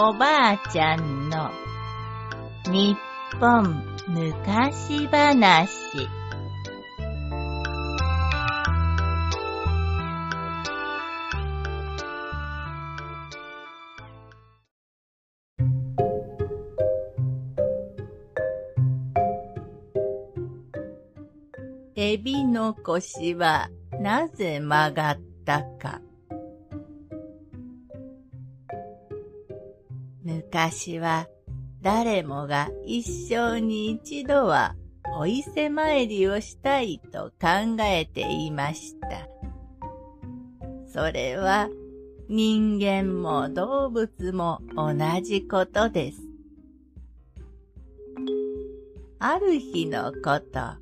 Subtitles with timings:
[0.00, 1.50] おばあちゃんの
[2.70, 2.96] 日
[3.40, 5.68] 本昔話。
[21.96, 23.68] エビの腰は
[23.98, 26.07] なぜ曲がったか。
[30.50, 31.28] 昔は
[31.82, 34.76] 誰もが一生に一度は
[35.18, 39.28] お伊勢参りをしたいと考えていました。
[40.90, 41.68] それは
[42.30, 46.22] 人間も動物も同じことです。
[49.18, 50.78] ある日のこと、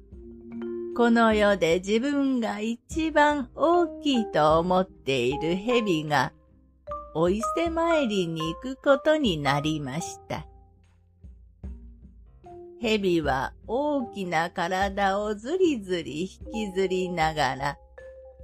[0.97, 6.33] この世で自分が一番大きいと思っている蛇が、
[7.19, 10.47] お伊勢参りに行くことになりました。
[12.79, 17.79] 蛇は大きな体をずりずり引きずりながら、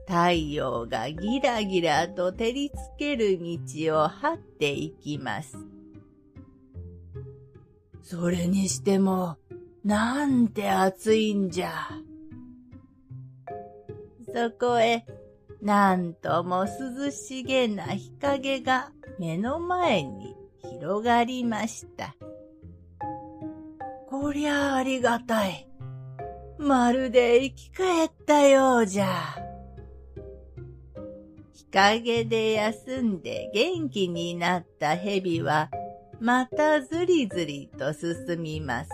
[0.06, 5.59] 太陽がギラギラと照りつける道を張っていきます。
[8.03, 9.37] それにしても、
[9.84, 11.91] なんて暑いんじゃ。
[14.34, 15.05] そこへ、
[15.62, 22.16] なんとも涼しげな日陰が目の前に広がりました。
[24.08, 25.69] こりゃありがたい。
[26.58, 29.06] まるで生き返ったようじゃ。
[31.52, 35.70] 日陰で休んで元気になった蛇は、
[36.20, 38.91] またずりずりと進みます。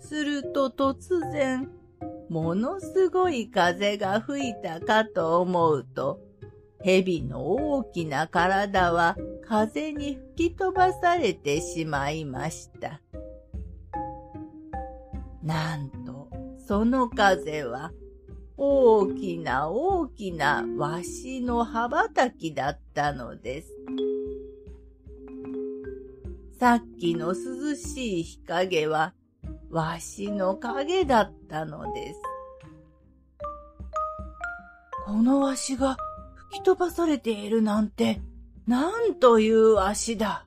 [0.00, 1.70] すると突然、
[2.28, 6.20] ものすごい風が吹いたかと思うと、
[6.82, 9.16] 蛇の大きな体は
[9.48, 13.00] 風に吹き飛ばされてしまいました。
[15.42, 16.28] なんと、
[16.66, 17.92] その風は、
[18.56, 23.72] 大きな大きなわしの羽ばたきだったのです。
[26.58, 29.14] さっきの涼しい日陰は、
[29.70, 32.20] わしの影だったのです。
[35.04, 35.96] このわしが
[36.34, 38.20] 吹き飛ばされているなんて、
[38.66, 40.46] なんという足だ。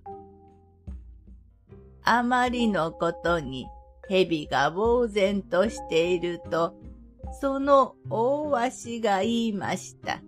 [2.04, 3.68] あまりのことに、
[4.08, 6.76] 蛇が呆然としていると、
[7.40, 10.22] その大わしが言いました。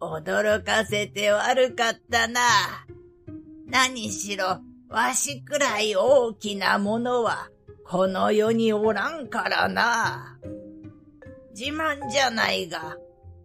[0.00, 2.40] 驚かせて悪かったな。
[3.66, 4.58] 何しろ、
[4.90, 7.48] わしくらい大きなものは、
[7.84, 10.38] この世におらんからな。
[11.54, 12.96] 自慢じゃないが、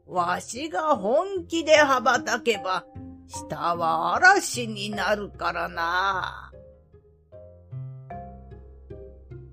[0.05, 2.85] わしが本気で羽ばたけば、
[3.27, 6.51] 下は嵐になるからな。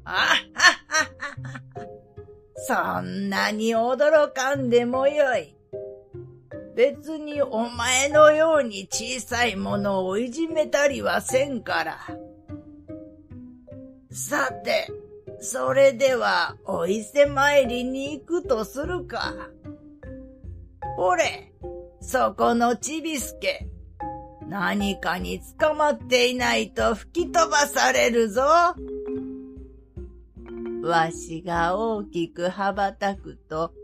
[0.05, 0.35] あはは
[1.37, 5.60] はそんなに驚かんでもよい。
[6.81, 11.99] 別にお前のように小さいものをいじめたりはせんから。
[14.11, 14.91] さて、
[15.41, 19.35] それではお伊勢参りに行くとするか。
[20.97, 21.53] ほれ、
[22.01, 23.69] そこのちびすけ。
[24.49, 28.41] 何かに捕まっていないと吹き飛ばされるぞ。
[30.83, 33.75] わしが大きく羽ばたくと、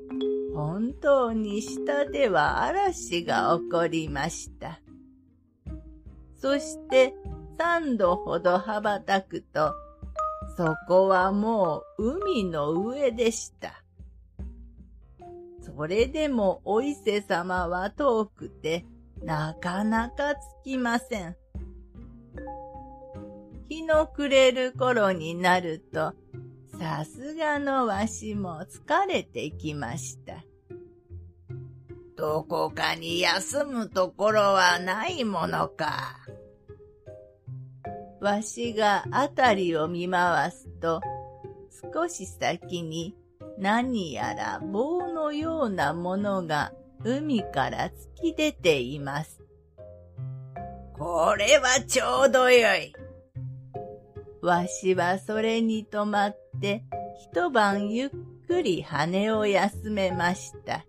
[0.56, 4.80] 本当に下では嵐が起こりました。
[6.38, 7.14] そして
[7.58, 9.74] 三度ほど羽ばたくと、
[10.56, 13.82] そこはもう海の上でした。
[15.60, 18.86] それでもお伊勢様は遠くて、
[19.22, 21.36] なかなか着きません。
[23.68, 26.14] 日の暮れる頃になると、
[26.78, 30.44] さすがのわしも疲れてきました。
[32.16, 36.18] どこかに休むところはないものか。
[38.20, 41.00] わしがあたりを見回すと、
[41.94, 43.14] 少し先に
[43.58, 46.72] 何やら棒のようなものが
[47.04, 49.42] 海から突き出ています。
[50.98, 52.94] これはちょうどよい。
[54.42, 56.84] わしはそれに止まって
[57.32, 58.10] 一晩ゆっ
[58.46, 60.84] くり羽を休めました。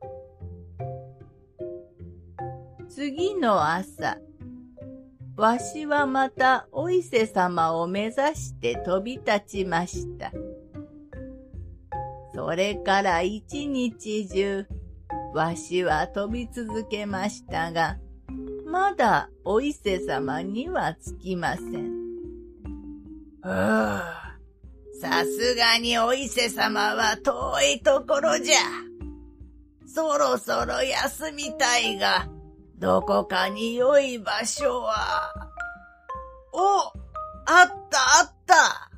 [2.90, 4.18] 次の朝、
[5.36, 10.32] わしはまたお伊勢様を目指して飛び立ちました。
[12.34, 14.66] それから一日中、
[15.34, 17.98] わしは飛び続けましたが、
[18.66, 21.98] まだお伊勢様にはつきません。
[23.42, 24.27] はあ、
[25.00, 28.58] さすがにお伊勢様は遠いところじゃ。
[29.86, 32.28] そろそろ休みたいが、
[32.78, 35.32] どこかに良い場所は。
[36.54, 36.80] お
[37.46, 38.92] あったあった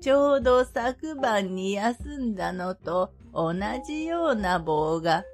[0.00, 3.54] ちょうど昨晩に休んだのと同
[3.84, 5.24] じような棒が、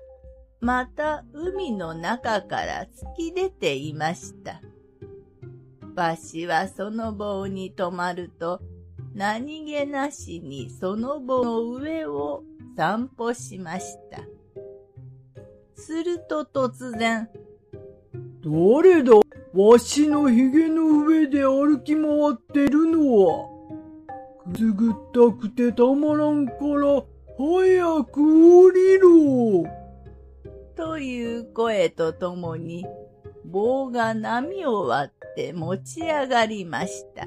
[0.61, 4.63] また海の中から突き出ていました。
[5.95, 8.63] わしはその棒に止まると、
[9.15, 12.43] 何気なしにその棒の上を
[12.77, 14.23] 散歩しました。
[15.75, 17.29] すると突然、
[18.45, 19.13] 誰だ？
[19.53, 23.49] わしのひげの上で歩き回ってるのは。
[24.51, 27.05] くすぐったくてたまらんから、
[27.37, 29.65] 早く降りろ。
[30.75, 32.87] という声とともに、
[33.45, 37.27] 棒が波を割って持ち上がりました。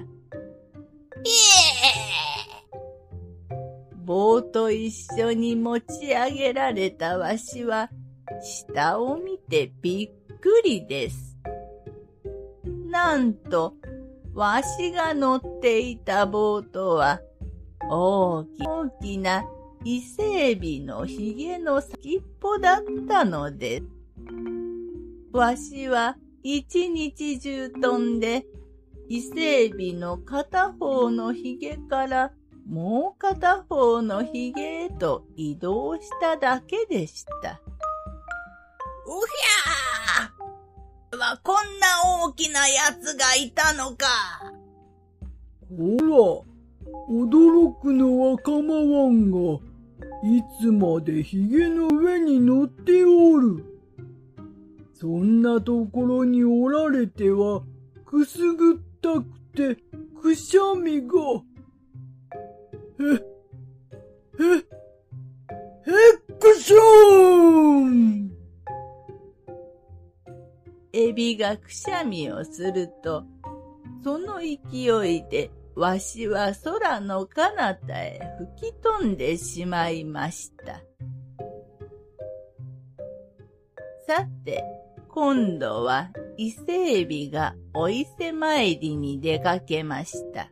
[4.06, 7.90] 棒と一緒に持ち上げられたわしは、
[8.42, 11.38] 下を見てびっくりです。
[12.90, 13.74] なんと、
[14.34, 17.20] わしが乗っていたボートは、
[17.90, 19.44] 大き大きな
[19.84, 23.86] 伊勢海老のひげの先っぽだったのです。
[25.32, 28.46] わしは一日中飛んで、
[29.08, 32.32] 伊勢海老の片方のひげから
[32.66, 37.62] もう片方のひげへと移動しただけでした。
[39.08, 41.88] うひゃーはこんな
[42.26, 44.08] 大きなやつがいたのか。
[45.70, 46.44] ほ
[47.08, 49.60] ら、驚くのは構わんが、
[50.24, 53.64] いつまでヒゲの上に乗っておる。
[54.94, 57.62] そんなところにおられては、
[58.06, 59.26] くすぐったく
[59.56, 59.84] て、
[60.20, 61.14] くしゃみが。
[63.00, 63.04] え、
[64.40, 64.58] え、
[65.88, 68.32] えくしょーん
[70.94, 73.26] エビがくしゃみをすると、
[74.04, 78.22] その勢いでわしは空の彼方へ
[78.56, 80.82] 吹き飛んでしまいました。
[84.08, 84.64] さて、
[85.10, 90.50] 今度は伊勢エビがお伊勢参りに出かけました。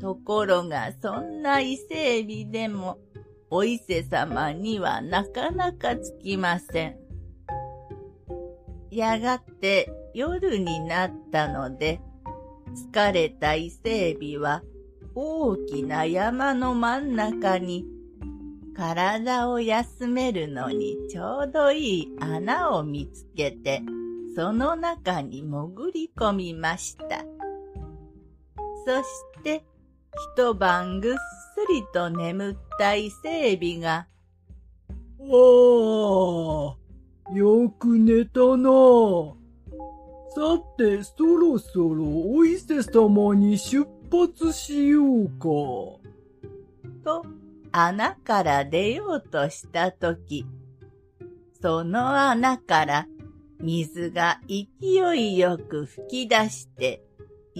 [0.00, 2.98] ところがそんな伊勢エビでも
[3.50, 6.96] お伊勢様にはなかなかつきません。
[8.90, 12.00] やがて夜になったので、
[12.92, 14.62] 疲れた伊勢海老は
[15.14, 17.84] 大きな山の真ん中に
[18.76, 23.82] 体を休めるのにちょうどいい穴を見つけて、
[24.36, 27.24] その中に潜り込みました。
[28.86, 29.64] そして、
[30.36, 31.18] 一晩ぐっす
[31.72, 34.06] りと眠った伊勢海老が、
[35.20, 36.76] あ
[37.30, 38.70] あ、よく寝たな。
[40.34, 42.04] さて、そろそろ
[42.34, 45.48] お伊勢様に出発しようか。
[47.04, 47.26] と、
[47.72, 50.46] 穴から出ようとしたとき、
[51.60, 53.06] その穴から
[53.60, 57.02] 水が勢いよく吹き出して、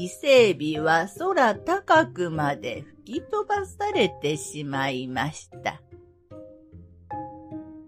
[0.01, 5.83] 伊勢海老は空高くまで吹き飛ばされてしまいました。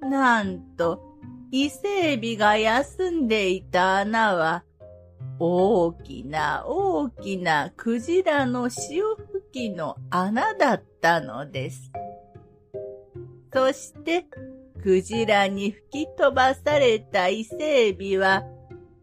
[0.03, 1.01] なんと、
[1.53, 4.65] 伊勢海老が休んでいた穴は、
[5.39, 9.15] 大きな大きなクジラの潮
[9.53, 11.93] 吹きの穴だったのです。
[13.53, 14.27] そして、
[14.83, 18.43] クジラに吹き飛ばされた伊勢エビは、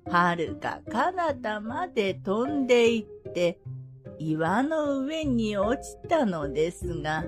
[0.09, 3.59] はるか彼方まで飛んでいって、
[4.19, 7.23] 岩の上に落ちたのですが、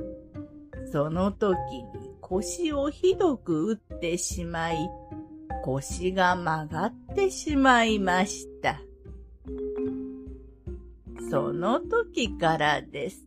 [0.91, 4.89] その時に腰をひどく打ってしまい、
[5.63, 8.81] 腰が曲がってしまいました。
[11.29, 13.25] その時からです。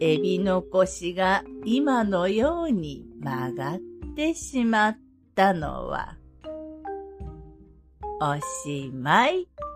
[0.00, 3.80] エビの腰が今のように曲がっ
[4.14, 4.98] てしまっ
[5.34, 6.16] たのは、
[8.22, 9.69] おしまい。